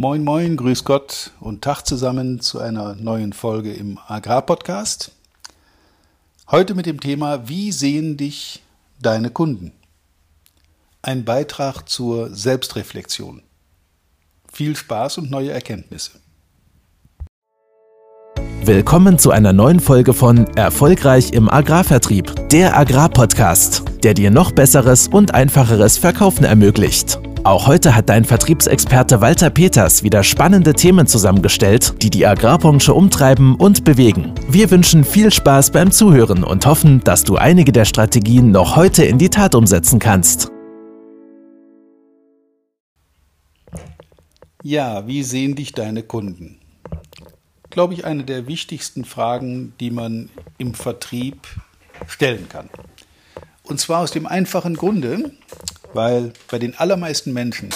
Moin, 0.00 0.24
moin, 0.24 0.56
grüß 0.56 0.84
Gott 0.84 1.32
und 1.40 1.60
Tag 1.60 1.82
zusammen 1.82 2.40
zu 2.40 2.58
einer 2.58 2.94
neuen 2.94 3.34
Folge 3.34 3.74
im 3.74 3.98
Agrarpodcast. 4.08 5.12
Heute 6.50 6.74
mit 6.74 6.86
dem 6.86 7.00
Thema 7.00 7.50
Wie 7.50 7.70
sehen 7.70 8.16
dich 8.16 8.62
deine 8.98 9.28
Kunden? 9.28 9.72
Ein 11.02 11.26
Beitrag 11.26 11.86
zur 11.86 12.34
Selbstreflexion. 12.34 13.42
Viel 14.50 14.74
Spaß 14.74 15.18
und 15.18 15.30
neue 15.30 15.50
Erkenntnisse. 15.50 16.12
Willkommen 18.64 19.18
zu 19.18 19.32
einer 19.32 19.52
neuen 19.52 19.80
Folge 19.80 20.14
von 20.14 20.46
Erfolgreich 20.56 21.34
im 21.34 21.50
Agrarvertrieb, 21.50 22.48
der 22.48 22.74
Agrarpodcast, 22.74 23.82
der 24.02 24.14
dir 24.14 24.30
noch 24.30 24.52
besseres 24.52 25.08
und 25.08 25.34
einfacheres 25.34 25.98
Verkaufen 25.98 26.44
ermöglicht. 26.44 27.20
Auch 27.42 27.66
heute 27.66 27.96
hat 27.96 28.10
dein 28.10 28.26
Vertriebsexperte 28.26 29.22
Walter 29.22 29.48
Peters 29.48 30.02
wieder 30.02 30.22
spannende 30.22 30.74
Themen 30.74 31.06
zusammengestellt, 31.06 31.94
die 32.02 32.10
die 32.10 32.26
Agrarbranche 32.26 32.92
umtreiben 32.92 33.54
und 33.54 33.82
bewegen. 33.82 34.34
Wir 34.46 34.70
wünschen 34.70 35.04
viel 35.04 35.30
Spaß 35.30 35.70
beim 35.70 35.90
Zuhören 35.90 36.44
und 36.44 36.66
hoffen, 36.66 37.00
dass 37.02 37.24
du 37.24 37.36
einige 37.36 37.72
der 37.72 37.86
Strategien 37.86 38.50
noch 38.50 38.76
heute 38.76 39.04
in 39.04 39.16
die 39.16 39.30
Tat 39.30 39.54
umsetzen 39.54 39.98
kannst. 39.98 40.50
Ja, 44.62 45.06
wie 45.06 45.22
sehen 45.22 45.54
dich 45.54 45.72
deine 45.72 46.02
Kunden? 46.02 46.58
Glaube 47.70 47.94
ich, 47.94 48.04
eine 48.04 48.24
der 48.24 48.48
wichtigsten 48.48 49.06
Fragen, 49.06 49.72
die 49.80 49.90
man 49.90 50.28
im 50.58 50.74
Vertrieb 50.74 51.46
stellen 52.06 52.50
kann. 52.50 52.68
Und 53.62 53.80
zwar 53.80 54.00
aus 54.00 54.10
dem 54.10 54.26
einfachen 54.26 54.74
Grunde, 54.74 55.32
weil 55.92 56.32
bei 56.50 56.58
den 56.58 56.78
allermeisten 56.78 57.32
Menschen 57.32 57.70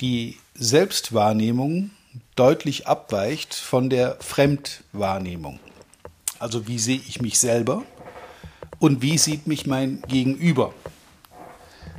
die 0.00 0.38
Selbstwahrnehmung 0.54 1.90
deutlich 2.36 2.86
abweicht 2.86 3.54
von 3.54 3.90
der 3.90 4.16
Fremdwahrnehmung. 4.20 5.60
Also 6.38 6.66
wie 6.66 6.78
sehe 6.78 7.00
ich 7.06 7.20
mich 7.20 7.38
selber 7.38 7.82
und 8.78 9.02
wie 9.02 9.18
sieht 9.18 9.46
mich 9.46 9.66
mein 9.66 10.02
Gegenüber? 10.08 10.74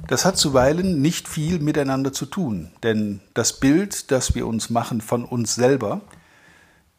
Das 0.08 0.26
hat 0.26 0.38
zuweilen 0.38 1.02
nicht 1.02 1.28
viel 1.28 1.60
miteinander 1.60 2.12
zu 2.12 2.26
tun, 2.26 2.72
denn 2.84 3.22
das 3.34 3.60
Bild, 3.60 4.12
das 4.12 4.36
wir 4.36 4.48
uns 4.48 4.70
machen 4.70 5.00
von 5.00 5.24
uns 5.24 5.56
selber, 5.56 6.02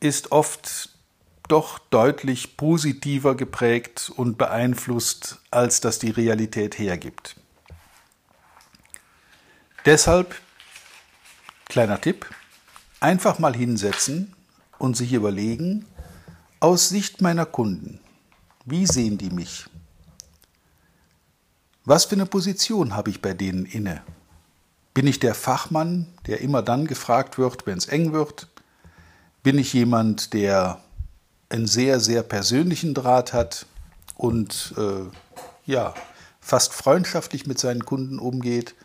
ist 0.00 0.32
oft 0.32 0.90
doch 1.48 1.78
deutlich 1.78 2.56
positiver 2.56 3.36
geprägt 3.36 4.10
und 4.16 4.38
beeinflusst, 4.38 5.40
als 5.50 5.80
das 5.80 5.98
die 5.98 6.10
Realität 6.10 6.78
hergibt. 6.78 7.36
Deshalb, 9.84 10.36
kleiner 11.68 12.00
Tipp, 12.00 12.30
einfach 13.00 13.40
mal 13.40 13.54
hinsetzen 13.54 14.32
und 14.78 14.96
sich 14.96 15.12
überlegen, 15.12 15.86
aus 16.60 16.88
Sicht 16.88 17.20
meiner 17.20 17.46
Kunden, 17.46 17.98
wie 18.64 18.86
sehen 18.86 19.18
die 19.18 19.30
mich? 19.30 19.66
Was 21.84 22.04
für 22.04 22.14
eine 22.14 22.26
Position 22.26 22.94
habe 22.94 23.10
ich 23.10 23.20
bei 23.20 23.34
denen 23.34 23.66
inne? 23.66 24.02
Bin 24.94 25.08
ich 25.08 25.18
der 25.18 25.34
Fachmann, 25.34 26.06
der 26.26 26.42
immer 26.42 26.62
dann 26.62 26.86
gefragt 26.86 27.36
wird, 27.36 27.66
wenn 27.66 27.78
es 27.78 27.88
eng 27.88 28.12
wird? 28.12 28.46
Bin 29.42 29.58
ich 29.58 29.72
jemand, 29.72 30.32
der 30.32 30.80
einen 31.48 31.66
sehr, 31.66 31.98
sehr 31.98 32.22
persönlichen 32.22 32.94
Draht 32.94 33.32
hat 33.32 33.66
und 34.14 34.74
äh, 34.76 35.10
ja, 35.68 35.92
fast 36.40 36.72
freundschaftlich 36.72 37.48
mit 37.48 37.58
seinen 37.58 37.84
Kunden 37.84 38.20
umgeht? 38.20 38.76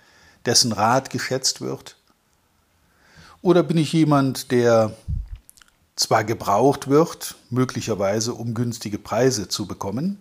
Dessen 0.48 0.72
Rat 0.72 1.12
geschätzt 1.12 1.62
wird? 1.62 1.98
Oder 3.44 3.62
bin 3.62 3.78
ich 3.78 3.94
jemand, 3.94 4.52
der 4.52 4.95
zwar 5.95 6.23
gebraucht 6.23 6.88
wird, 6.88 7.36
möglicherweise 7.50 8.34
um 8.34 8.54
günstige 8.54 8.98
Preise 8.98 9.48
zu 9.48 9.67
bekommen, 9.67 10.20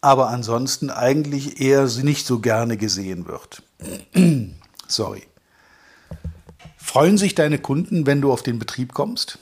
aber 0.00 0.28
ansonsten 0.28 0.90
eigentlich 0.90 1.60
eher 1.60 1.86
nicht 1.86 2.26
so 2.26 2.38
gerne 2.38 2.76
gesehen 2.76 3.26
wird? 3.26 3.62
Sorry. 4.88 5.26
Freuen 6.76 7.18
sich 7.18 7.34
deine 7.34 7.58
Kunden, 7.58 8.06
wenn 8.06 8.20
du 8.20 8.32
auf 8.32 8.42
den 8.42 8.58
Betrieb 8.58 8.94
kommst? 8.94 9.38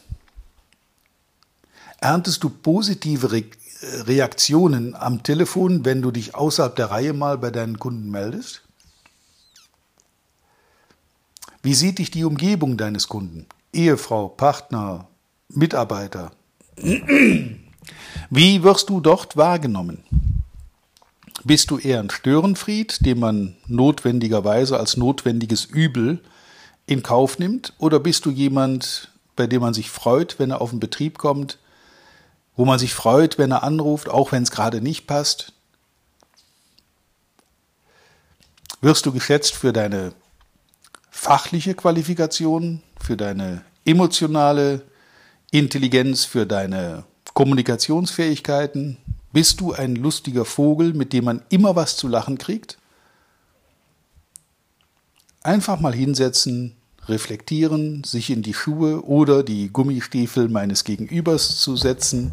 Erntest 2.00 2.44
du 2.44 2.50
positive 2.50 3.32
Re 3.32 3.44
Reaktionen 3.81 4.97
am 4.97 5.22
Telefon, 5.22 5.84
wenn 5.84 6.03
du 6.03 6.11
dich 6.11 6.34
außerhalb 6.34 6.75
der 6.75 6.91
Reihe 6.91 7.12
mal 7.12 7.38
bei 7.38 7.53
deinen 7.53 7.78
Kunden 7.78 8.11
meldest? 8.11 8.68
Wie 11.69 11.75
sieht 11.75 11.99
dich 11.99 12.11
die 12.11 12.25
Umgebung 12.25 12.79
deines 12.79 13.09
Kunden? 13.09 13.45
Ehefrau, 13.75 14.29
Partner, 14.29 15.06
Mitarbeiter? 15.51 16.31
Wie 18.31 18.62
wirst 18.62 18.89
du 18.89 19.01
dort 19.03 19.37
wahrgenommen? 19.37 20.03
Bist 21.45 21.71
du 21.71 21.77
eher 21.77 22.01
ein 22.01 22.09
Störenfried, 22.09 23.05
den 23.05 23.19
man 23.19 23.55
notwendigerweise 23.67 24.79
als 24.79 24.97
notwendiges 24.97 25.67
Übel 25.67 26.23
in 26.87 27.03
Kauf 27.03 27.39
nimmt? 27.39 27.75
Oder 27.77 28.00
bist 28.00 28.25
du 28.25 28.31
jemand, 28.31 29.12
bei 29.37 29.47
dem 29.47 29.61
man 29.61 29.75
sich 29.75 29.91
freut, 29.91 30.39
wenn 30.39 30.50
er 30.50 30.62
auf 30.62 30.71
den 30.71 30.81
Betrieb 30.81 31.19
kommt, 31.19 31.59
wo 32.56 32.65
man 32.65 32.79
sich 32.79 32.95
freut, 32.95 33.37
wenn 33.37 33.50
er 33.50 33.62
anruft, 33.62 34.09
auch 34.09 34.33
wenn 34.33 34.43
es 34.43 34.50
gerade 34.50 34.81
nicht 34.81 35.06
passt? 35.06 35.53
Wirst 38.81 39.05
du 39.05 39.12
geschätzt 39.12 39.55
für 39.55 39.75
deine 39.75 40.15
fachliche 41.28 41.75
Qualifikation, 41.75 42.81
für 42.99 43.15
deine 43.15 43.62
emotionale 43.84 44.81
Intelligenz, 45.50 46.25
für 46.25 46.47
deine 46.47 47.05
Kommunikationsfähigkeiten? 47.34 48.97
Bist 49.31 49.61
du 49.61 49.75
ein 49.75 49.94
lustiger 49.94 50.47
Vogel, 50.47 50.94
mit 50.94 51.12
dem 51.12 51.27
man 51.27 51.43
immer 51.50 51.77
was 51.77 51.99
zu 51.99 52.09
lachen 52.09 52.38
kriegt? 52.38 52.78
Einfach 55.43 55.81
mal 55.81 55.94
hinsetzen, 55.94 56.77
reflektieren, 57.09 58.05
sich 58.05 58.31
in 58.31 58.41
die 58.41 58.55
Schuhe 58.55 59.05
oder 59.05 59.43
die 59.43 59.69
Gummistiefel 59.69 60.49
meines 60.49 60.84
Gegenübers 60.84 61.61
zu 61.61 61.77
setzen 61.77 62.33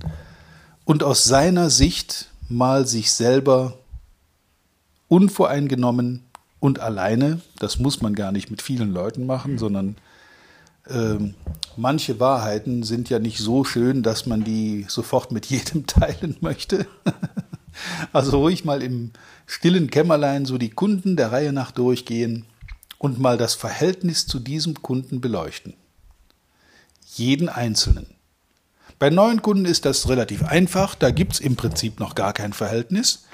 und 0.85 1.03
aus 1.03 1.25
seiner 1.25 1.69
Sicht 1.69 2.29
mal 2.47 2.88
sich 2.88 3.11
selber 3.11 3.78
unvoreingenommen 5.09 6.24
und 6.65 6.79
alleine. 6.79 7.41
Das 7.59 7.79
muss 7.79 8.01
man 8.01 8.15
gar 8.15 8.31
nicht 8.31 8.49
mit 8.49 8.61
vielen 8.61 8.91
Leuten 8.91 9.25
machen, 9.25 9.57
sondern 9.57 9.95
äh, 10.87 11.17
manche 11.77 12.19
Wahrheiten 12.19 12.83
sind 12.83 13.09
ja 13.09 13.19
nicht 13.19 13.37
so 13.37 13.63
schön, 13.63 14.01
dass 14.01 14.25
man 14.25 14.43
die 14.43 14.85
sofort 14.89 15.31
mit 15.31 15.45
jedem 15.51 15.85
teilen 15.85 16.37
möchte. 16.41 16.87
also 18.13 18.39
ruhig 18.39 18.65
mal 18.65 18.81
im 18.81 19.11
stillen 19.45 19.89
Kämmerlein 19.89 20.45
so 20.45 20.57
die 20.57 20.71
Kunden 20.71 21.15
der 21.15 21.31
Reihe 21.31 21.53
nach 21.53 21.71
durchgehen 21.71 22.45
und 22.97 23.19
mal 23.19 23.37
das 23.37 23.53
Verhältnis 23.53 24.25
zu 24.25 24.39
diesem 24.39 24.81
Kunden 24.81 25.21
beleuchten. 25.21 25.75
Jeden 27.13 27.47
einzelnen. 27.47 28.07
Bei 28.97 29.09
neuen 29.09 29.41
Kunden 29.41 29.65
ist 29.65 29.85
das 29.85 30.09
relativ 30.09 30.43
einfach, 30.43 30.95
da 30.95 31.11
gibt 31.11 31.33
es 31.33 31.39
im 31.41 31.55
Prinzip 31.55 31.99
noch 31.99 32.15
gar 32.15 32.33
kein 32.33 32.53
Verhältnis. 32.53 33.25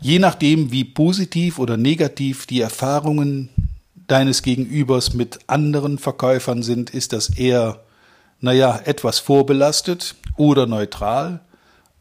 Je 0.00 0.18
nachdem, 0.18 0.70
wie 0.70 0.84
positiv 0.84 1.58
oder 1.58 1.76
negativ 1.76 2.46
die 2.46 2.60
Erfahrungen 2.60 3.48
deines 4.06 4.42
Gegenübers 4.42 5.14
mit 5.14 5.38
anderen 5.46 5.98
Verkäufern 5.98 6.62
sind, 6.62 6.90
ist 6.90 7.12
das 7.12 7.30
eher, 7.30 7.80
naja, 8.40 8.80
etwas 8.84 9.18
vorbelastet 9.18 10.14
oder 10.36 10.66
neutral. 10.66 11.40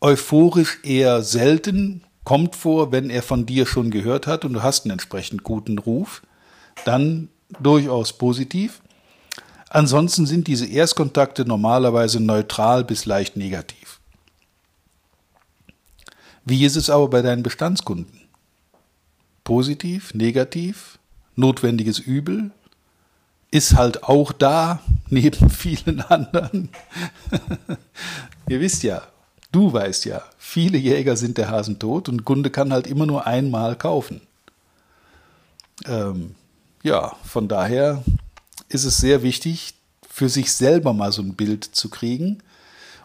Euphorisch 0.02 0.80
eher 0.84 1.24
selten, 1.24 2.04
kommt 2.24 2.56
vor, 2.56 2.92
wenn 2.92 3.09
er 3.09 3.22
von 3.22 3.46
dir 3.46 3.66
schon 3.66 3.92
gehört 3.92 4.28
hat 4.28 4.46
und 4.46 4.54
du 4.54 4.64
hast 4.64 4.86
einen 4.86 4.92
entsprechend 4.92 5.44
guten 5.44 5.78
Ruf, 5.78 6.22
dann 6.86 7.30
durchaus 7.60 8.14
positiv. 8.14 8.81
Ansonsten 9.69 10.25
sind 10.25 10.48
diese 10.48 10.66
Erstkontakte 10.68 11.46
normalerweise 11.46 12.19
neutral 12.19 12.84
bis 12.84 13.06
leicht 13.06 13.36
negativ. 13.36 14.00
Wie 16.45 16.66
ist 16.66 16.75
es 16.75 16.90
aber 16.90 17.07
bei 17.07 17.22
deinen 17.22 17.44
Bestandskunden? 17.44 18.22
Positiv, 19.44 20.13
negativ, 20.13 21.00
notwendiges 21.36 22.00
Übel? 22.00 22.51
Ist 23.51 23.75
halt 23.75 24.04
auch 24.04 24.31
da, 24.31 24.81
neben 25.10 25.50
vielen 25.50 26.01
anderen. 26.01 26.69
Ihr 28.50 28.60
wisst 28.60 28.84
ja, 28.84 29.04
du 29.51 29.72
weißt 29.72 30.06
ja, 30.06 30.24
viele 30.38 30.78
Jäger 30.78 31.16
sind 31.16 31.38
der 31.38 31.50
Hasen 31.50 31.80
tot 31.80 32.10
und 32.10 32.25
Kunde 32.25 32.50
kann 32.50 32.74
halt 32.74 32.88
immer 32.88 33.06
nur 33.06 33.25
einmal 33.25 33.78
kaufen. 33.78 34.22
Ähm, 35.86 36.36
ja, 36.84 37.16
von 37.24 37.48
daher 37.48 38.04
ist 38.69 38.84
es 38.84 38.98
sehr 38.98 39.24
wichtig, 39.24 39.75
für 40.10 40.30
sich 40.30 40.51
selber 40.51 40.94
mal 40.94 41.12
so 41.12 41.22
ein 41.22 41.36
Bild 41.36 41.63
zu 41.63 41.89
kriegen. 41.89 42.44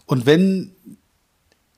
Und 0.07 0.27
wenn 0.27 0.73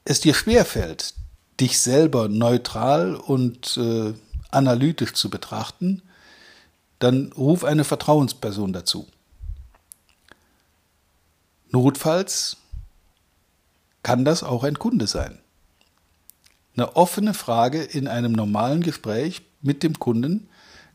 es 0.05 0.21
dir 0.21 0.35
schwerfällt, 0.35 1.15
dich 1.61 1.81
selber 1.81 2.29
neutral 2.29 3.15
und 3.15 3.77
äh, 3.77 4.15
analytisch 4.51 5.12
zu 5.12 5.31
betrachten, 5.31 6.03
dann 6.99 7.33
ruf 7.33 7.65
eine 7.65 7.85
Vertrauensperson 7.85 8.73
dazu. 8.73 9.07
Notfalls 11.71 12.57
kann 14.03 14.25
das 14.25 14.43
auch 14.43 14.65
ein 14.65 14.79
Kunde 14.79 15.07
sein. 15.07 15.39
Eine 16.77 16.97
offene 16.97 17.35
Frage 17.35 17.83
in 17.83 18.09
einem 18.09 18.33
normalen 18.33 18.83
Gespräch 18.83 19.43
mit 19.61 19.83
dem 19.83 19.99
Kunden 19.99 20.49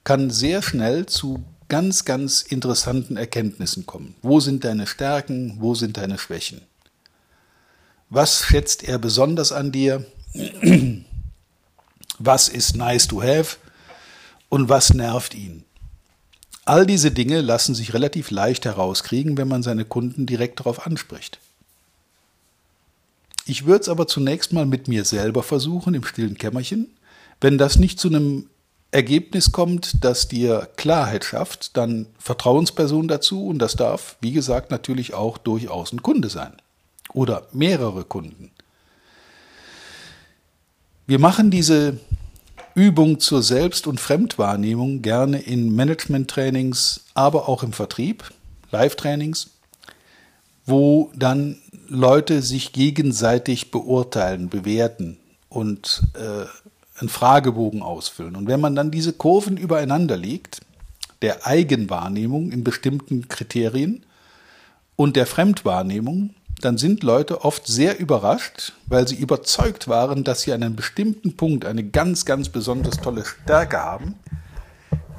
kann 0.04 0.30
sehr 0.30 0.62
schnell 0.62 1.06
zu 1.06 1.44
ganz, 1.68 2.06
ganz 2.06 2.42
interessanten 2.42 3.18
Erkenntnissen 3.18 3.86
kommen. 3.86 4.16
Wo 4.22 4.40
sind 4.40 4.64
deine 4.64 4.88
Stärken? 4.88 5.58
Wo 5.60 5.76
sind 5.76 5.98
deine 5.98 6.18
Schwächen? 6.18 6.62
Was 8.10 8.44
schätzt 8.44 8.84
er 8.84 9.00
besonders 9.00 9.52
an 9.52 9.72
dir? 9.72 10.06
Was 12.20 12.50
ist 12.50 12.76
nice 12.76 13.08
to 13.08 13.22
have? 13.22 13.58
Und 14.50 14.70
was 14.70 14.94
nervt 14.94 15.34
ihn? 15.34 15.64
All 16.66 16.86
diese 16.86 17.12
Dinge 17.12 17.42
lassen 17.42 17.76
sich 17.76 17.94
relativ 17.94 18.32
leicht 18.32 18.66
herauskriegen, 18.66 19.38
wenn 19.38 19.48
man 19.48 19.64
seine 19.64 19.86
Kunden 19.86 20.26
direkt 20.26 20.60
darauf 20.60 20.86
anspricht. 20.86 21.40
Ich 23.46 23.66
würde 23.66 23.82
es 23.82 23.90
aber 23.90 24.08
zunächst 24.08 24.54
mal 24.54 24.66
mit 24.66 24.88
mir 24.88 25.06
selber 25.06 25.44
versuchen, 25.44 25.94
im 25.94 26.04
stillen 26.04 26.38
Kämmerchen. 26.38 26.88
Wenn 27.40 27.60
das 27.60 27.78
nicht 27.78 28.00
zu 28.00 28.08
einem 28.08 28.50
Ergebnis 28.90 29.52
kommt, 29.52 30.04
das 30.04 30.28
dir 30.28 30.68
Klarheit 30.78 31.26
schafft, 31.26 31.78
dann 31.78 32.08
Vertrauensperson 32.18 33.08
dazu 33.08 33.46
und 33.48 33.60
das 33.60 33.76
darf, 33.76 34.16
wie 34.22 34.32
gesagt, 34.32 34.72
natürlich 34.72 35.14
auch 35.14 35.38
durchaus 35.38 35.92
ein 35.92 36.02
Kunde 36.02 36.30
sein 36.30 36.54
oder 37.14 37.48
mehrere 37.52 38.06
Kunden. 38.06 38.52
Wir 41.08 41.20
machen 41.20 41.52
diese 41.52 42.00
Übung 42.74 43.20
zur 43.20 43.44
Selbst- 43.44 43.86
und 43.86 44.00
Fremdwahrnehmung 44.00 45.04
gerne 45.04 45.40
in 45.40 45.76
Management-Trainings, 45.76 47.06
aber 47.14 47.48
auch 47.48 47.62
im 47.62 47.74
Vertrieb, 47.74 48.32
Live-Trainings, 48.72 49.52
wo 50.66 51.12
dann 51.16 51.58
Leute 51.88 52.42
sich 52.42 52.74
gegenseitig 52.74 53.70
beurteilen, 53.70 54.50
bewerten 54.50 55.18
und 55.48 56.02
äh, 56.16 56.48
einen 57.00 57.10
Fragebogen 57.10 57.84
ausfüllen. 57.84 58.36
Und 58.36 58.48
wenn 58.48 58.60
man 58.60 58.74
dann 58.74 58.90
diese 58.90 59.14
Kurven 59.14 59.58
übereinander 59.58 60.18
legt, 60.18 60.62
der 61.22 61.46
Eigenwahrnehmung 61.46 62.52
in 62.52 62.64
bestimmten 62.64 63.28
Kriterien 63.28 64.04
und 64.96 65.16
der 65.16 65.28
Fremdwahrnehmung, 65.28 66.34
dann 66.62 66.78
sind 66.78 67.04
Leute 67.04 67.44
oft 67.44 67.68
sehr 67.68 68.00
überrascht, 68.00 68.74
weil 68.88 69.08
sie 69.08 69.16
überzeugt 69.16 69.88
waren, 69.88 70.24
dass 70.24 70.42
sie 70.42 70.54
an 70.54 70.64
einem 70.64 70.76
bestimmten 70.76 71.36
Punkt 71.36 71.66
eine 71.66 71.84
ganz, 71.84 72.26
ganz 72.26 72.50
besonders 72.50 72.98
tolle 72.98 73.26
Stärke 73.26 73.78
haben, 73.78 74.16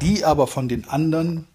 die 0.00 0.24
aber 0.24 0.46
von 0.46 0.68
den 0.68 0.88
anderen 0.88 1.46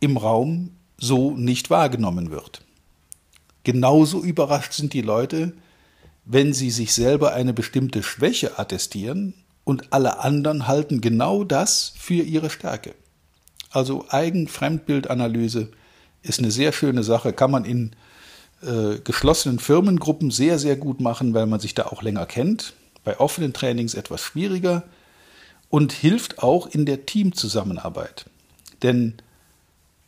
im 0.00 0.16
Raum 0.16 0.70
so 0.96 1.32
nicht 1.32 1.70
wahrgenommen 1.70 2.30
wird. 2.30 2.62
Genauso 3.64 4.22
überrascht 4.22 4.72
sind 4.72 4.92
die 4.92 5.02
Leute, 5.02 5.52
wenn 6.24 6.52
sie 6.52 6.70
sich 6.70 6.92
selber 6.92 7.32
eine 7.32 7.52
bestimmte 7.52 8.02
Schwäche 8.02 8.58
attestieren 8.58 9.34
und 9.64 9.92
alle 9.92 10.20
anderen 10.20 10.66
halten 10.66 11.00
genau 11.00 11.44
das 11.44 11.92
für 11.96 12.22
ihre 12.22 12.50
Stärke. 12.50 12.94
Also 13.70 14.06
Eigen-Fremdbildanalyse 14.08 15.68
ist 16.22 16.38
eine 16.38 16.50
sehr 16.50 16.72
schöne 16.72 17.02
Sache, 17.02 17.32
kann 17.32 17.50
man 17.50 17.64
in 17.64 17.94
äh, 18.62 18.98
geschlossenen 19.02 19.58
Firmengruppen 19.58 20.30
sehr, 20.30 20.58
sehr 20.58 20.76
gut 20.76 21.00
machen, 21.00 21.34
weil 21.34 21.46
man 21.46 21.60
sich 21.60 21.74
da 21.74 21.86
auch 21.86 22.02
länger 22.02 22.26
kennt. 22.26 22.74
Bei 23.04 23.20
offenen 23.20 23.52
Trainings 23.52 23.94
etwas 23.94 24.20
schwieriger 24.20 24.84
und 25.70 25.92
hilft 25.92 26.42
auch 26.42 26.66
in 26.66 26.86
der 26.86 27.06
Teamzusammenarbeit. 27.06 28.26
Denn 28.82 29.14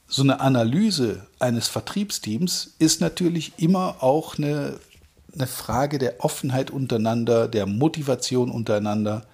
so 0.07 0.23
eine 0.23 0.41
Analyse 0.41 1.27
eines 1.39 1.69
Vertriebsteams 1.69 2.75
ist 2.79 3.01
natürlich 3.01 3.53
immer 3.59 4.03
auch 4.03 4.37
eine, 4.39 4.79
eine 5.35 5.47
Frage 5.47 5.99
der 5.99 6.25
Offenheit 6.25 6.71
untereinander, 6.71 7.47
der 7.47 7.67
Motivation 7.67 8.51
untereinander 8.51 9.27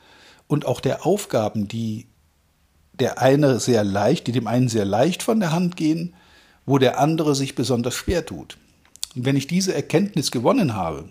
und 0.49 0.67
auch 0.67 0.81
der 0.81 1.07
Aufgaben, 1.07 1.69
die 1.69 2.07
der 2.93 3.21
eine 3.21 3.61
sehr 3.61 3.85
leicht, 3.85 4.27
die 4.27 4.33
dem 4.33 4.47
einen 4.47 4.69
sehr 4.69 4.85
leicht 4.85 5.23
von 5.23 5.41
der 5.41 5.53
Hand 5.53 5.77
gehen, 5.77 6.15
wo 6.67 6.79
der 6.79 6.99
andere 6.99 7.35
sich 7.35 7.55
besonders 7.55 7.95
schwer 7.95 8.25
tut. 8.27 8.59
Und 9.17 9.25
wenn 9.25 9.37
ich 9.37 9.47
diese 9.47 9.75
Erkenntnis 9.75 10.31
gewonnen 10.31 10.75
habe, 10.75 11.09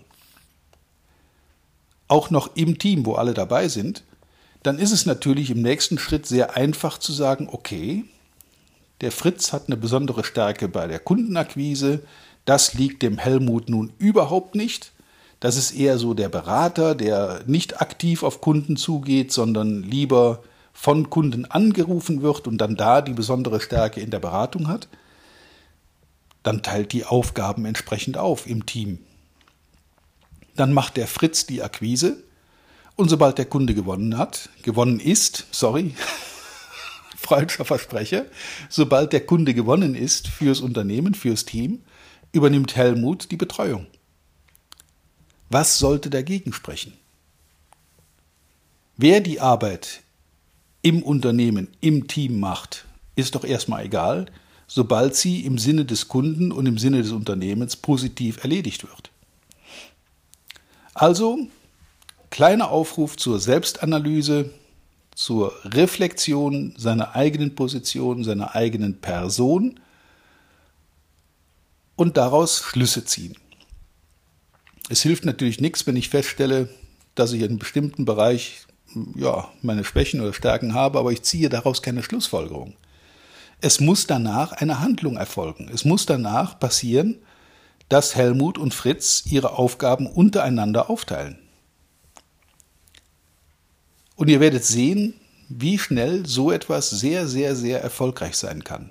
auch 2.08 2.30
noch 2.30 2.54
im 2.54 2.78
Team, 2.78 3.04
wo 3.04 3.14
alle 3.14 3.34
dabei 3.34 3.66
sind, 3.66 4.04
dann 4.62 4.78
ist 4.78 4.92
es 4.92 5.06
natürlich 5.06 5.50
im 5.50 5.60
nächsten 5.60 5.98
Schritt 5.98 6.24
sehr 6.24 6.56
einfach 6.56 6.98
zu 6.98 7.12
sagen, 7.12 7.48
okay, 7.50 8.04
der 9.00 9.10
Fritz 9.10 9.52
hat 9.52 9.64
eine 9.66 9.76
besondere 9.76 10.24
Stärke 10.24 10.68
bei 10.68 10.86
der 10.86 11.00
Kundenakquise, 11.00 12.02
das 12.44 12.74
liegt 12.74 13.02
dem 13.02 13.18
Helmut 13.18 13.68
nun 13.68 13.92
überhaupt 13.98 14.54
nicht. 14.54 14.92
Das 15.40 15.56
ist 15.56 15.72
eher 15.72 15.98
so 15.98 16.14
der 16.14 16.28
Berater, 16.28 16.94
der 16.94 17.42
nicht 17.46 17.80
aktiv 17.80 18.22
auf 18.22 18.40
Kunden 18.40 18.76
zugeht, 18.76 19.32
sondern 19.32 19.82
lieber 19.82 20.42
von 20.72 21.10
Kunden 21.10 21.44
angerufen 21.44 22.22
wird 22.22 22.46
und 22.46 22.58
dann 22.58 22.76
da 22.76 23.02
die 23.02 23.12
besondere 23.12 23.60
Stärke 23.60 24.00
in 24.00 24.10
der 24.10 24.20
Beratung 24.20 24.68
hat 24.68 24.88
dann 26.46 26.62
teilt 26.62 26.92
die 26.92 27.04
Aufgaben 27.04 27.64
entsprechend 27.64 28.16
auf 28.16 28.46
im 28.46 28.66
Team. 28.66 29.00
Dann 30.54 30.72
macht 30.72 30.96
der 30.96 31.08
Fritz 31.08 31.44
die 31.44 31.60
Akquise 31.60 32.22
und 32.94 33.08
sobald 33.08 33.38
der 33.38 33.46
Kunde 33.46 33.74
gewonnen 33.74 34.16
hat, 34.16 34.48
gewonnen 34.62 35.00
ist, 35.00 35.48
sorry, 35.50 35.96
freudscher 37.16 37.64
Versprecher, 37.64 38.26
sobald 38.68 39.12
der 39.12 39.26
Kunde 39.26 39.54
gewonnen 39.54 39.96
ist 39.96 40.28
fürs 40.28 40.60
Unternehmen, 40.60 41.14
fürs 41.14 41.46
Team, 41.46 41.82
übernimmt 42.30 42.76
Helmut 42.76 43.32
die 43.32 43.36
Betreuung. 43.36 43.88
Was 45.50 45.78
sollte 45.78 46.10
dagegen 46.10 46.52
sprechen? 46.52 46.92
Wer 48.96 49.20
die 49.20 49.40
Arbeit 49.40 50.02
im 50.82 51.02
Unternehmen, 51.02 51.68
im 51.80 52.06
Team 52.06 52.38
macht, 52.38 52.84
ist 53.16 53.34
doch 53.34 53.42
erstmal 53.42 53.84
egal 53.84 54.26
sobald 54.66 55.14
sie 55.14 55.44
im 55.44 55.58
Sinne 55.58 55.84
des 55.84 56.08
Kunden 56.08 56.52
und 56.52 56.66
im 56.66 56.78
Sinne 56.78 57.02
des 57.02 57.12
Unternehmens 57.12 57.76
positiv 57.76 58.42
erledigt 58.42 58.84
wird. 58.84 59.10
Also, 60.94 61.38
kleiner 62.30 62.70
Aufruf 62.70 63.16
zur 63.16 63.38
Selbstanalyse, 63.38 64.50
zur 65.14 65.52
Reflexion 65.64 66.74
seiner 66.76 67.14
eigenen 67.14 67.54
Position, 67.54 68.24
seiner 68.24 68.54
eigenen 68.54 69.00
Person 69.00 69.80
und 71.96 72.16
daraus 72.16 72.62
Schlüsse 72.62 73.04
ziehen. 73.04 73.36
Es 74.88 75.02
hilft 75.02 75.24
natürlich 75.24 75.60
nichts, 75.60 75.86
wenn 75.86 75.96
ich 75.96 76.10
feststelle, 76.10 76.68
dass 77.14 77.32
ich 77.32 77.40
in 77.40 77.48
einem 77.48 77.58
bestimmten 77.58 78.04
Bereich 78.04 78.66
ja, 79.14 79.50
meine 79.62 79.84
Schwächen 79.84 80.20
oder 80.20 80.32
Stärken 80.32 80.74
habe, 80.74 80.98
aber 80.98 81.12
ich 81.12 81.22
ziehe 81.22 81.48
daraus 81.48 81.82
keine 81.82 82.02
Schlussfolgerung. 82.02 82.74
Es 83.60 83.80
muss 83.80 84.06
danach 84.06 84.52
eine 84.52 84.80
Handlung 84.80 85.16
erfolgen. 85.16 85.70
Es 85.72 85.84
muss 85.84 86.06
danach 86.06 86.58
passieren, 86.58 87.16
dass 87.88 88.14
Helmut 88.14 88.58
und 88.58 88.74
Fritz 88.74 89.22
ihre 89.26 89.52
Aufgaben 89.52 90.06
untereinander 90.06 90.90
aufteilen. 90.90 91.38
Und 94.16 94.28
ihr 94.28 94.40
werdet 94.40 94.64
sehen, 94.64 95.14
wie 95.48 95.78
schnell 95.78 96.26
so 96.26 96.50
etwas 96.50 96.90
sehr, 96.90 97.28
sehr, 97.28 97.54
sehr 97.54 97.82
erfolgreich 97.82 98.36
sein 98.36 98.64
kann. 98.64 98.90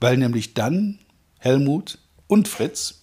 Weil 0.00 0.16
nämlich 0.16 0.54
dann 0.54 0.98
Helmut 1.38 1.98
und 2.26 2.48
Fritz 2.48 3.02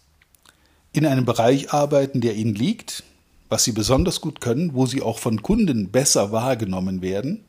in 0.91 1.05
einem 1.05 1.25
Bereich 1.25 1.73
arbeiten, 1.73 2.21
der 2.21 2.35
ihnen 2.35 2.55
liegt, 2.55 3.03
was 3.49 3.63
sie 3.63 3.71
besonders 3.71 4.21
gut 4.21 4.41
können, 4.41 4.73
wo 4.73 4.85
sie 4.85 5.01
auch 5.01 5.19
von 5.19 5.41
Kunden 5.41 5.91
besser 5.91 6.31
wahrgenommen 6.31 7.01
werden 7.01 7.45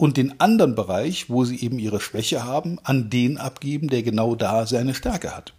und 0.00 0.16
den 0.16 0.40
anderen 0.40 0.74
Bereich, 0.74 1.28
wo 1.28 1.44
sie 1.44 1.60
eben 1.60 1.78
ihre 1.78 2.00
Schwäche 2.00 2.42
haben, 2.42 2.78
an 2.84 3.10
den 3.10 3.36
abgeben, 3.36 3.88
der 3.88 4.02
genau 4.02 4.34
da 4.34 4.66
seine 4.66 4.94
Stärke 4.94 5.36
hat. 5.36 5.52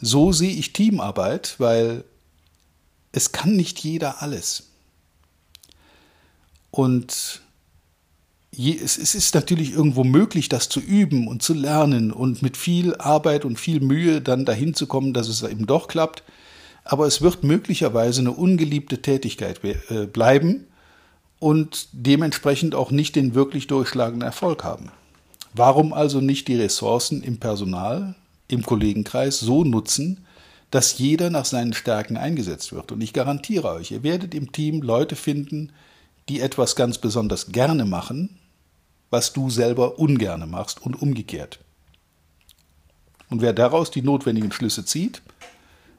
So 0.00 0.32
sehe 0.32 0.52
ich 0.52 0.72
Teamarbeit, 0.72 1.56
weil 1.58 2.04
es 3.12 3.32
kann 3.32 3.56
nicht 3.56 3.80
jeder 3.80 4.22
alles. 4.22 4.70
Und 6.70 7.42
es 8.56 9.14
ist 9.14 9.34
natürlich 9.34 9.72
irgendwo 9.72 10.02
möglich, 10.02 10.48
das 10.48 10.70
zu 10.70 10.80
üben 10.80 11.28
und 11.28 11.42
zu 11.42 11.52
lernen 11.52 12.10
und 12.10 12.40
mit 12.40 12.56
viel 12.56 12.94
Arbeit 12.94 13.44
und 13.44 13.60
viel 13.60 13.80
Mühe 13.80 14.22
dann 14.22 14.46
dahin 14.46 14.72
zu 14.72 14.86
kommen, 14.86 15.12
dass 15.12 15.28
es 15.28 15.42
eben 15.42 15.66
doch 15.66 15.88
klappt. 15.88 16.22
Aber 16.84 17.06
es 17.06 17.20
wird 17.20 17.44
möglicherweise 17.44 18.22
eine 18.22 18.32
ungeliebte 18.32 19.02
Tätigkeit 19.02 19.60
äh, 19.62 20.06
bleiben, 20.06 20.67
und 21.38 21.88
dementsprechend 21.92 22.74
auch 22.74 22.90
nicht 22.90 23.16
den 23.16 23.34
wirklich 23.34 23.66
durchschlagenden 23.66 24.26
Erfolg 24.26 24.64
haben. 24.64 24.90
Warum 25.54 25.92
also 25.92 26.20
nicht 26.20 26.48
die 26.48 26.56
Ressourcen 26.56 27.22
im 27.22 27.38
Personal, 27.38 28.14
im 28.48 28.62
Kollegenkreis 28.62 29.40
so 29.40 29.64
nutzen, 29.64 30.24
dass 30.70 30.98
jeder 30.98 31.30
nach 31.30 31.44
seinen 31.44 31.72
Stärken 31.72 32.16
eingesetzt 32.16 32.72
wird? 32.72 32.92
Und 32.92 33.00
ich 33.00 33.12
garantiere 33.12 33.72
euch, 33.72 33.90
ihr 33.90 34.02
werdet 34.02 34.34
im 34.34 34.52
Team 34.52 34.82
Leute 34.82 35.16
finden, 35.16 35.72
die 36.28 36.40
etwas 36.40 36.76
ganz 36.76 36.98
besonders 36.98 37.52
gerne 37.52 37.84
machen, 37.84 38.38
was 39.10 39.32
du 39.32 39.48
selber 39.48 39.98
ungerne 39.98 40.46
machst 40.46 40.82
und 40.82 41.00
umgekehrt. 41.00 41.60
Und 43.30 43.42
wer 43.42 43.52
daraus 43.52 43.90
die 43.90 44.02
notwendigen 44.02 44.52
Schlüsse 44.52 44.84
zieht 44.84 45.22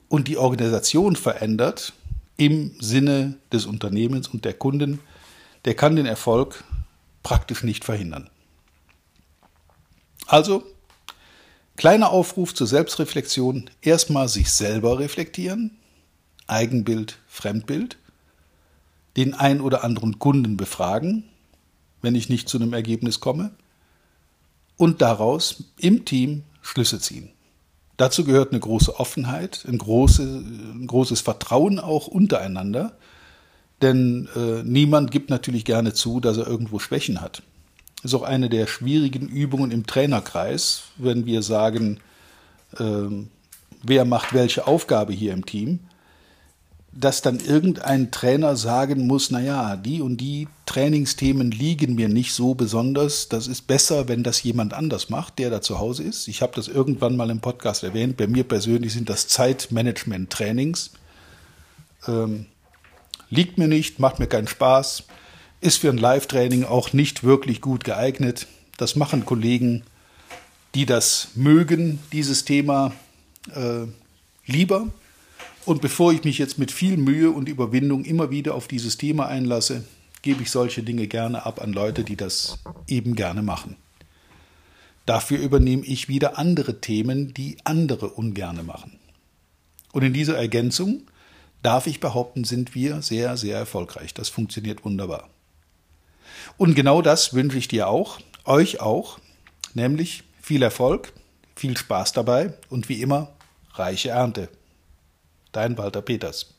und 0.07 0.27
die 0.27 0.37
Organisation 0.37 1.15
verändert 1.15 1.93
im 2.37 2.71
Sinne 2.79 3.35
des 3.51 3.65
Unternehmens 3.65 4.27
und 4.27 4.45
der 4.45 4.53
Kunden, 4.53 4.99
der 5.65 5.75
kann 5.75 5.95
den 5.95 6.05
Erfolg 6.05 6.63
praktisch 7.23 7.63
nicht 7.63 7.83
verhindern. 7.85 8.29
Also, 10.27 10.63
kleiner 11.75 12.11
Aufruf 12.11 12.53
zur 12.53 12.67
Selbstreflexion. 12.67 13.69
Erstmal 13.81 14.27
sich 14.27 14.51
selber 14.51 14.99
reflektieren. 14.99 15.77
Eigenbild, 16.47 17.17
Fremdbild. 17.27 17.97
Den 19.17 19.33
ein 19.33 19.59
oder 19.59 19.83
anderen 19.83 20.19
Kunden 20.19 20.55
befragen, 20.55 21.23
wenn 22.01 22.15
ich 22.15 22.29
nicht 22.29 22.47
zu 22.47 22.57
einem 22.57 22.73
Ergebnis 22.73 23.19
komme. 23.19 23.51
Und 24.77 25.01
daraus 25.01 25.63
im 25.77 26.05
Team 26.05 26.43
Schlüsse 26.61 26.99
ziehen. 26.99 27.31
Dazu 27.97 28.23
gehört 28.23 28.51
eine 28.51 28.61
große 28.61 28.97
Offenheit, 28.97 29.65
ein, 29.67 29.77
große, 29.77 30.23
ein 30.23 30.87
großes 30.87 31.19
Vertrauen 31.19 31.79
auch 31.79 32.07
untereinander. 32.07 32.97
Denn 33.81 34.27
äh, 34.35 34.63
niemand 34.63 35.11
gibt 35.11 35.29
natürlich 35.29 35.63
gerne 35.65 35.93
zu, 35.93 36.19
dass 36.19 36.37
er 36.37 36.47
irgendwo 36.47 36.79
Schwächen 36.79 37.21
hat 37.21 37.43
ist 38.03 38.13
auch 38.13 38.23
eine 38.23 38.49
der 38.49 38.67
schwierigen 38.67 39.27
Übungen 39.27 39.71
im 39.71 39.85
Trainerkreis, 39.85 40.83
wenn 40.97 41.25
wir 41.25 41.41
sagen, 41.41 41.99
äh, 42.77 43.07
wer 43.83 44.05
macht 44.05 44.33
welche 44.33 44.67
Aufgabe 44.67 45.13
hier 45.13 45.33
im 45.33 45.45
Team, 45.45 45.79
dass 46.91 47.21
dann 47.21 47.39
irgendein 47.39 48.09
Trainer 48.11 48.55
sagen 48.55 49.05
muss, 49.05 49.31
naja, 49.31 49.75
die 49.75 50.01
und 50.01 50.17
die 50.17 50.47
Trainingsthemen 50.65 51.51
liegen 51.51 51.95
mir 51.95 52.09
nicht 52.09 52.33
so 52.33 52.55
besonders, 52.55 53.29
das 53.29 53.47
ist 53.47 53.67
besser, 53.67 54.07
wenn 54.07 54.23
das 54.23 54.41
jemand 54.41 54.73
anders 54.73 55.09
macht, 55.09 55.37
der 55.39 55.49
da 55.49 55.61
zu 55.61 55.79
Hause 55.79 56.03
ist. 56.03 56.27
Ich 56.27 56.41
habe 56.41 56.53
das 56.55 56.67
irgendwann 56.67 57.15
mal 57.15 57.29
im 57.29 57.41
Podcast 57.41 57.83
erwähnt, 57.83 58.17
bei 58.17 58.27
mir 58.27 58.43
persönlich 58.43 58.93
sind 58.93 59.09
das 59.09 59.27
Zeitmanagement-Trainings. 59.27 60.91
Ähm, 62.07 62.47
liegt 63.29 63.57
mir 63.57 63.67
nicht, 63.67 63.99
macht 63.99 64.19
mir 64.19 64.27
keinen 64.27 64.47
Spaß, 64.47 65.03
ist 65.61 65.77
für 65.77 65.89
ein 65.89 65.97
Live-Training 65.97 66.63
auch 66.63 66.93
nicht 66.93 67.23
wirklich 67.23 67.61
gut 67.61 67.83
geeignet. 67.83 68.47
Das 68.77 68.95
machen 68.95 69.25
Kollegen, 69.25 69.83
die 70.75 70.85
das 70.85 71.29
mögen, 71.35 71.99
dieses 72.11 72.45
Thema 72.45 72.93
äh, 73.53 73.85
lieber. 74.45 74.87
Und 75.65 75.81
bevor 75.81 76.13
ich 76.13 76.23
mich 76.23 76.37
jetzt 76.37 76.57
mit 76.57 76.71
viel 76.71 76.97
Mühe 76.97 77.29
und 77.31 77.49
Überwindung 77.49 78.05
immer 78.05 78.31
wieder 78.31 78.55
auf 78.55 78.67
dieses 78.67 78.97
Thema 78.97 79.27
einlasse, 79.27 79.83
gebe 80.21 80.43
ich 80.43 80.51
solche 80.51 80.83
Dinge 80.83 81.07
gerne 81.07 81.45
ab 81.45 81.61
an 81.61 81.73
Leute, 81.73 82.03
die 82.03 82.15
das 82.15 82.59
eben 82.87 83.15
gerne 83.15 83.41
machen. 83.41 83.75
Dafür 85.05 85.39
übernehme 85.39 85.85
ich 85.85 86.07
wieder 86.07 86.37
andere 86.37 86.81
Themen, 86.81 87.33
die 87.33 87.57
andere 87.63 88.09
ungerne 88.09 88.63
machen. 88.63 88.99
Und 89.91 90.03
in 90.03 90.13
dieser 90.13 90.37
Ergänzung 90.37 91.01
darf 91.61 91.87
ich 91.87 91.99
behaupten, 91.99 92.43
sind 92.43 92.75
wir 92.75 93.01
sehr, 93.01 93.37
sehr 93.37 93.57
erfolgreich. 93.57 94.13
Das 94.13 94.29
funktioniert 94.29 94.85
wunderbar. 94.85 95.29
Und 96.57 96.75
genau 96.75 97.01
das 97.01 97.33
wünsche 97.33 97.57
ich 97.57 97.67
dir 97.67 97.87
auch, 97.87 98.19
euch 98.45 98.81
auch, 98.81 99.19
nämlich 99.73 100.23
viel 100.41 100.61
Erfolg, 100.61 101.13
viel 101.55 101.77
Spaß 101.77 102.13
dabei 102.13 102.53
und 102.69 102.89
wie 102.89 103.01
immer 103.01 103.29
reiche 103.73 104.09
Ernte. 104.09 104.49
Dein 105.51 105.77
Walter 105.77 106.01
Peters. 106.01 106.53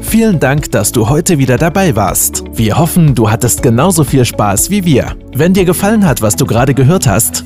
Vielen 0.00 0.38
Dank, 0.38 0.70
dass 0.70 0.92
du 0.92 1.08
heute 1.08 1.38
wieder 1.38 1.58
dabei 1.58 1.96
warst. 1.96 2.44
Wir 2.52 2.78
hoffen, 2.78 3.14
du 3.14 3.30
hattest 3.30 3.62
genauso 3.62 4.04
viel 4.04 4.24
Spaß 4.24 4.70
wie 4.70 4.84
wir. 4.84 5.16
Wenn 5.34 5.52
dir 5.52 5.64
gefallen 5.64 6.06
hat, 6.06 6.22
was 6.22 6.36
du 6.36 6.46
gerade 6.46 6.74
gehört 6.74 7.06
hast, 7.06 7.44